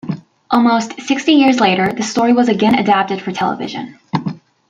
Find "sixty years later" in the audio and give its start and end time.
0.99-1.93